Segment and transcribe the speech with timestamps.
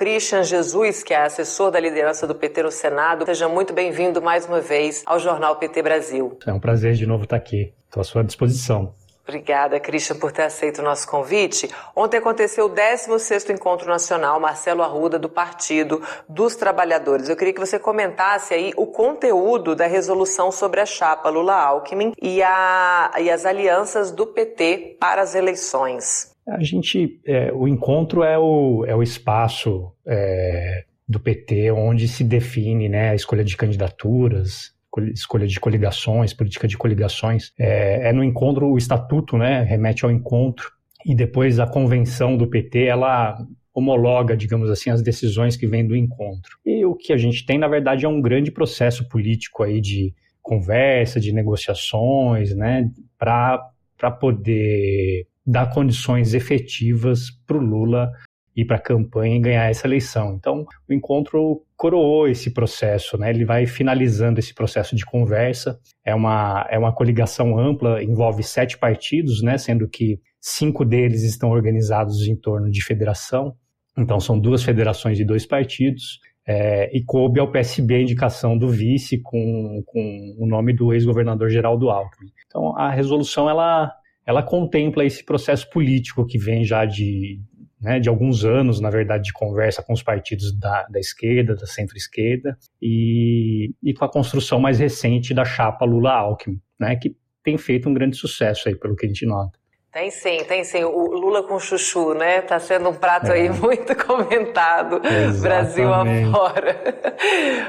[0.00, 3.26] Christian Jesus, que é assessor da liderança do PT no Senado.
[3.26, 6.38] Seja muito bem-vindo mais uma vez ao Jornal PT Brasil.
[6.46, 7.74] É um prazer de novo estar aqui.
[7.84, 8.94] Estou à sua disposição.
[9.28, 11.68] Obrigada, Christian, por ter aceito o nosso convite.
[11.94, 17.28] Ontem aconteceu o 16º Encontro Nacional Marcelo Arruda do Partido dos Trabalhadores.
[17.28, 22.42] Eu queria que você comentasse aí o conteúdo da resolução sobre a chapa Lula-Alckmin e,
[22.42, 26.29] a, e as alianças do PT para as eleições.
[26.46, 32.24] A gente, é, o encontro é o, é o espaço é, do PT onde se
[32.24, 34.72] define né, a escolha de candidaturas,
[35.12, 40.10] escolha de coligações, política de coligações, é, é no encontro, o estatuto né, remete ao
[40.10, 40.70] encontro,
[41.04, 43.38] e depois a convenção do PT, ela
[43.72, 46.58] homologa, digamos assim, as decisões que vêm do encontro.
[46.66, 50.12] E o que a gente tem, na verdade, é um grande processo político aí de
[50.42, 58.10] conversa, de negociações, né, para poder dar condições efetivas para o Lula
[58.56, 60.34] ir para a campanha e ganhar essa eleição.
[60.34, 63.30] Então, o encontro coroou esse processo, né?
[63.30, 65.78] Ele vai finalizando esse processo de conversa.
[66.04, 69.56] É uma, é uma coligação ampla, envolve sete partidos, né?
[69.56, 73.54] Sendo que cinco deles estão organizados em torno de federação.
[73.96, 76.20] Então, são duas federações de dois partidos.
[76.46, 81.48] É, e coube ao PSB a indicação do vice com, com o nome do ex-governador
[81.48, 82.30] Geraldo Alckmin.
[82.46, 83.92] Então, a resolução ela,
[84.30, 87.40] ela contempla esse processo político que vem já de,
[87.80, 91.66] né, de alguns anos, na verdade, de conversa com os partidos da, da esquerda, da
[91.66, 97.88] centro-esquerda, e, e com a construção mais recente da chapa Lula-Alckmin, né, que tem feito
[97.88, 99.58] um grande sucesso aí, pelo que a gente nota.
[99.92, 100.84] Tem sim, tem sim.
[100.84, 102.42] O Lula com chuchu, né?
[102.42, 103.32] Tá sendo um prato é.
[103.32, 105.40] aí muito comentado, Exatamente.
[105.40, 107.04] Brasil afora.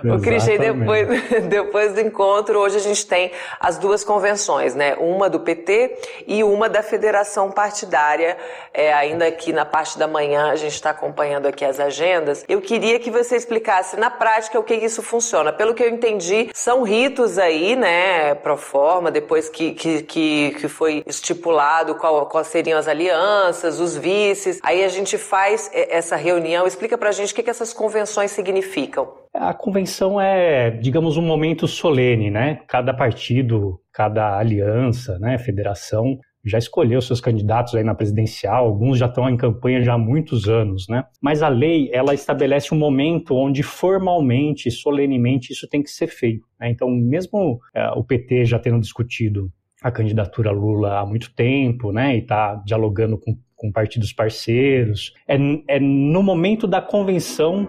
[0.16, 1.08] o Cristian, depois,
[1.46, 4.96] depois do encontro, hoje a gente tem as duas convenções, né?
[4.98, 8.38] Uma do PT e uma da Federação Partidária.
[8.72, 12.46] É, ainda aqui na parte da manhã, a gente está acompanhando aqui as agendas.
[12.48, 15.52] Eu queria que você explicasse na prática o que isso funciona.
[15.52, 18.34] Pelo que eu entendi, são ritos aí, né?
[18.36, 23.96] Pro forma, depois que, que, que, que foi estipulado qual, quais seriam as alianças, os
[23.96, 24.60] vices.
[24.62, 26.66] Aí a gente faz essa reunião.
[26.66, 29.08] Explica pra gente o que, que essas convenções significam.
[29.34, 32.60] A convenção é, digamos, um momento solene, né?
[32.68, 36.18] Cada partido, cada aliança, né, federação
[36.48, 40.48] já escolheu seus candidatos aí na presidencial, alguns já estão em campanha já há muitos
[40.48, 41.04] anos, né?
[41.20, 46.46] Mas a lei, ela estabelece um momento onde formalmente, solenemente, isso tem que ser feito.
[46.60, 46.70] Né?
[46.70, 49.50] Então, mesmo é, o PT já tendo discutido
[49.86, 55.14] a candidatura Lula há muito tempo, né, e está dialogando com, com partidos parceiros.
[55.28, 55.36] É,
[55.68, 57.68] é no momento da convenção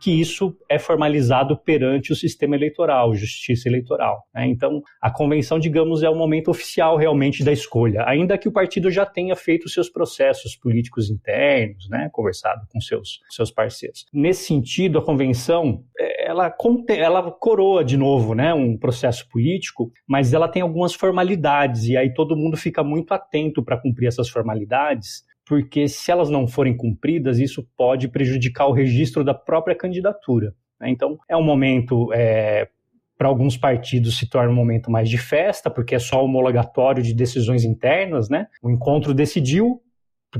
[0.00, 4.24] que isso é formalizado perante o sistema eleitoral, justiça eleitoral.
[4.34, 4.46] Né?
[4.46, 8.90] Então, a convenção, digamos, é o momento oficial realmente da escolha, ainda que o partido
[8.90, 12.08] já tenha feito seus processos políticos internos, né?
[12.10, 14.06] conversado com seus, seus parceiros.
[14.10, 16.54] Nesse sentido, a convenção é, ela,
[16.90, 22.12] ela coroa de novo né, um processo político, mas ela tem algumas formalidades, e aí
[22.12, 27.38] todo mundo fica muito atento para cumprir essas formalidades, porque se elas não forem cumpridas,
[27.38, 30.54] isso pode prejudicar o registro da própria candidatura.
[30.78, 30.90] Né?
[30.90, 32.68] Então, é um momento, é,
[33.16, 37.14] para alguns partidos, se torna um momento mais de festa, porque é só homologatório de
[37.14, 38.46] decisões internas, né?
[38.62, 39.80] O encontro decidiu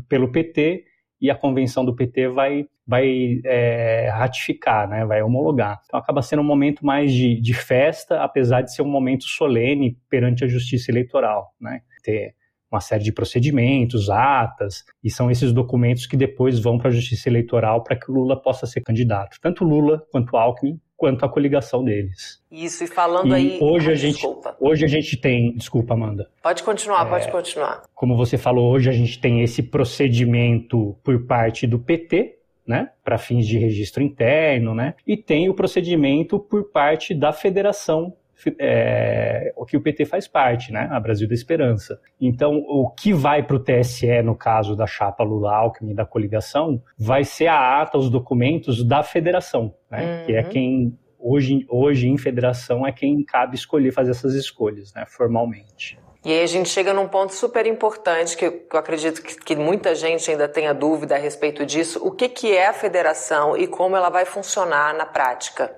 [0.06, 0.84] pelo PT
[1.21, 5.05] e a convenção do PT vai, vai é, ratificar, né?
[5.05, 5.81] vai homologar.
[5.84, 9.99] Então acaba sendo um momento mais de, de festa, apesar de ser um momento solene
[10.09, 11.53] perante a justiça eleitoral.
[11.61, 11.81] Né?
[12.03, 12.34] Ter
[12.71, 17.29] uma série de procedimentos, atas, e são esses documentos que depois vão para a Justiça
[17.29, 19.39] Eleitoral para que o Lula possa ser candidato.
[19.41, 22.43] Tanto Lula quanto Alckmin, quanto a coligação deles.
[22.51, 23.59] Isso, e falando e aí.
[23.63, 24.57] Hoje a, gente, desculpa.
[24.61, 25.55] hoje a gente tem.
[25.55, 26.29] Desculpa, Amanda.
[26.43, 27.85] Pode continuar, é, pode continuar.
[27.95, 33.17] Como você falou, hoje a gente tem esse procedimento por parte do PT, né, para
[33.17, 38.13] fins de registro interno, né, e tem o procedimento por parte da Federação
[38.59, 40.88] é, o que o PT faz parte, né?
[40.91, 42.00] A Brasil da Esperança.
[42.21, 47.25] Então, o que vai para o TSE, no caso da chapa Lula-Alckmin da coligação, vai
[47.25, 50.20] ser a ata, os documentos da federação, né?
[50.20, 50.26] Uhum.
[50.26, 50.49] Que é uhum.
[50.49, 55.05] quem, hoje, hoje em federação, é quem cabe escolher fazer essas escolhas, né?
[55.06, 55.99] Formalmente.
[56.25, 59.94] E aí a gente chega num ponto super importante que eu acredito que, que, muita
[59.94, 62.05] gente ainda tenha dúvida a respeito disso.
[62.05, 65.73] O que, que é a federação e como ela vai funcionar na prática?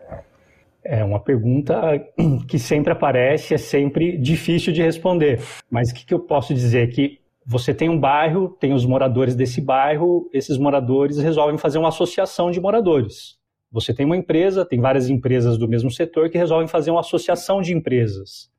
[0.85, 1.99] É uma pergunta
[2.49, 5.41] que sempre aparece, é sempre difícil de responder.
[5.71, 6.89] Mas o que, que eu posso dizer?
[6.89, 11.89] Que você tem um bairro, tem os moradores desse bairro, esses moradores resolvem fazer uma
[11.89, 13.39] associação de moradores.
[13.73, 17.61] Você tem uma empresa, tem várias empresas do mesmo setor que resolvem fazer uma associação
[17.61, 18.51] de empresas.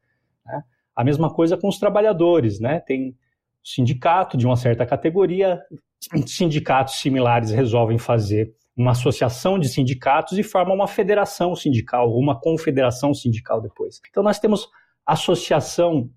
[0.45, 0.61] Né?
[0.95, 2.79] A mesma coisa com os trabalhadores, né?
[2.79, 3.15] Tem
[3.63, 5.61] sindicato de uma certa categoria,
[6.25, 13.13] sindicatos similares resolvem fazer uma associação de sindicatos e forma uma federação sindical, uma confederação
[13.13, 13.99] sindical depois.
[14.09, 14.67] Então nós temos
[15.05, 16.09] associação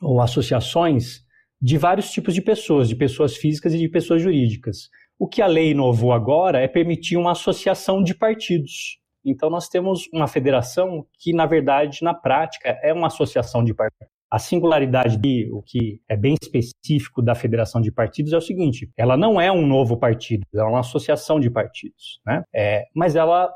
[0.00, 1.22] ou associações
[1.60, 4.88] de vários tipos de pessoas, de pessoas físicas e de pessoas jurídicas.
[5.18, 8.98] O que a lei inovou agora é permitir uma associação de partidos.
[9.24, 14.13] Então nós temos uma federação que, na verdade, na prática, é uma associação de partidos.
[14.34, 18.90] A singularidade de o que é bem específico da federação de partidos é o seguinte:
[18.96, 22.42] ela não é um novo partido, ela é uma associação de partidos, né?
[22.52, 23.48] É, mas ela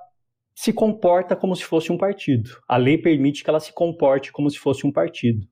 [0.54, 2.50] se comporta como se fosse um partido.
[2.68, 5.44] A lei permite que ela se comporte como se fosse um partido.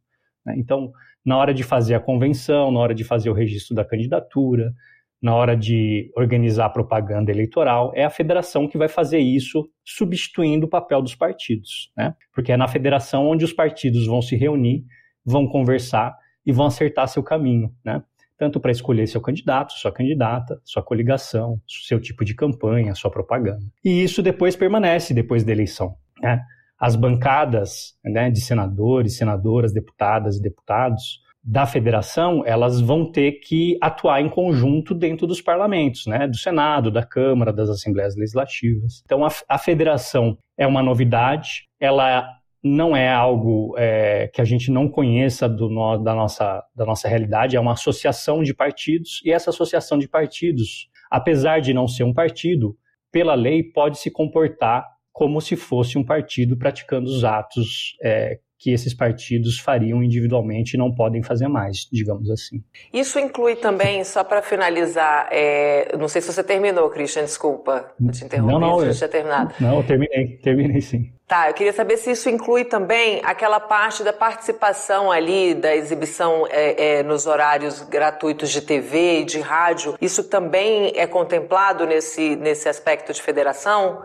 [0.44, 0.54] Né?
[0.58, 0.92] Então,
[1.24, 4.72] na hora de fazer a convenção, na hora de fazer o registro da candidatura,
[5.20, 10.66] na hora de organizar a propaganda eleitoral, é a federação que vai fazer isso, substituindo
[10.66, 12.14] o papel dos partidos, né?
[12.32, 14.84] Porque é na federação onde os partidos vão se reunir,
[15.26, 18.02] vão conversar e vão acertar seu caminho, né?
[18.38, 23.64] Tanto para escolher seu candidato, sua candidata, sua coligação, seu tipo de campanha, sua propaganda.
[23.84, 26.42] E isso depois permanece depois da eleição, né?
[26.78, 33.78] As bancadas né, de senadores, senadoras, deputadas e deputados da federação, elas vão ter que
[33.80, 39.00] atuar em conjunto dentro dos parlamentos, né, do Senado, da Câmara, das Assembleias Legislativas.
[39.04, 42.28] Então, a, a federação é uma novidade, ela
[42.62, 47.56] não é algo é, que a gente não conheça no, da, nossa, da nossa realidade,
[47.56, 52.14] é uma associação de partidos, e essa associação de partidos, apesar de não ser um
[52.14, 52.76] partido,
[53.12, 58.72] pela lei pode se comportar como se fosse um partido praticando os atos é, que
[58.72, 62.62] esses partidos fariam individualmente e não podem fazer mais, digamos assim.
[62.92, 68.10] Isso inclui também, só para finalizar, é, não sei se você terminou, Christian, desculpa, eu
[68.10, 69.54] te interrompi, não, não, se eu, tinha terminado.
[69.60, 71.12] Não, eu terminei, terminei sim.
[71.26, 76.46] Tá, eu queria saber se isso inclui também aquela parte da participação ali, da exibição
[76.48, 79.96] é, é, nos horários gratuitos de TV e de rádio.
[80.00, 84.02] Isso também é contemplado nesse, nesse aspecto de federação?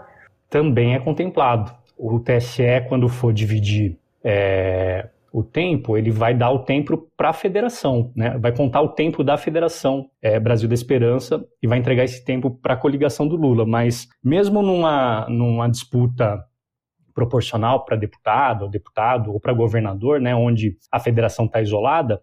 [0.49, 1.71] Também é contemplado.
[1.95, 7.33] O TSE, quando for dividir é, o tempo, ele vai dar o tempo para a
[7.33, 8.37] federação, né?
[8.37, 12.51] vai contar o tempo da federação é, Brasil da Esperança e vai entregar esse tempo
[12.51, 13.65] para a coligação do Lula.
[13.65, 16.43] Mas mesmo numa, numa disputa
[17.13, 22.21] proporcional para deputado, ou deputado ou para governador, né, onde a federação está isolada,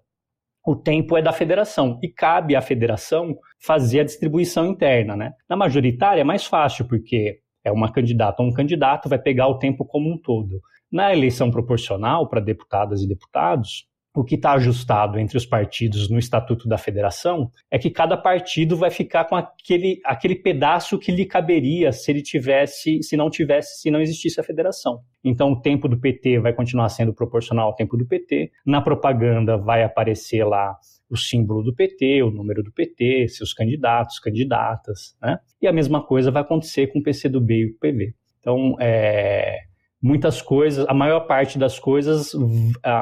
[0.67, 5.17] o tempo é da federação e cabe à federação fazer a distribuição interna.
[5.17, 5.33] Né?
[5.49, 9.59] Na majoritária é mais fácil, porque é uma candidata ou um candidato, vai pegar o
[9.59, 10.61] tempo como um todo.
[10.91, 16.19] Na eleição proporcional para deputadas e deputados, o que está ajustado entre os partidos no
[16.19, 21.25] Estatuto da Federação é que cada partido vai ficar com aquele, aquele pedaço que lhe
[21.25, 25.01] caberia se ele tivesse, se não tivesse, se não existisse a federação.
[25.23, 28.51] Então o tempo do PT vai continuar sendo proporcional ao tempo do PT.
[28.67, 30.77] Na propaganda vai aparecer lá
[31.09, 35.39] o símbolo do PT, o número do PT, seus candidatos, candidatas, né?
[35.61, 38.15] E a mesma coisa vai acontecer com o PCdoB e o PV.
[38.41, 39.68] Então, é,
[40.03, 42.33] muitas coisas, a maior parte das coisas,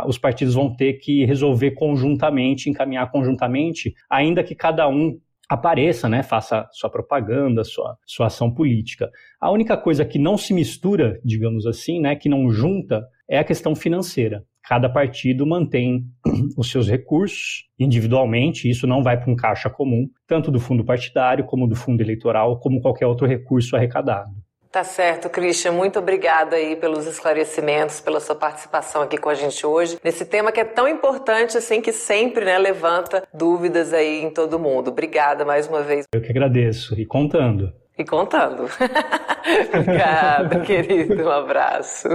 [0.07, 6.23] os partidos vão ter que resolver conjuntamente, encaminhar conjuntamente, ainda que cada um apareça, né,
[6.23, 9.11] faça sua propaganda, sua, sua ação política.
[9.41, 13.45] A única coisa que não se mistura, digamos assim, né, que não junta, é a
[13.45, 14.45] questão financeira.
[14.65, 16.05] Cada partido mantém
[16.59, 21.45] os seus recursos individualmente, isso não vai para um caixa comum, tanto do fundo partidário
[21.45, 24.31] como do fundo eleitoral, como qualquer outro recurso arrecadado.
[24.77, 25.73] Tá certo, Christian.
[25.73, 30.53] Muito obrigada aí pelos esclarecimentos, pela sua participação aqui com a gente hoje, nesse tema
[30.53, 34.89] que é tão importante, assim, que sempre né, levanta dúvidas aí em todo mundo.
[34.89, 36.05] Obrigada mais uma vez.
[36.13, 36.95] Eu que agradeço.
[37.01, 37.73] E contando.
[37.97, 38.65] E contando.
[39.73, 41.25] Obrigada, querido.
[41.25, 42.09] Um abraço.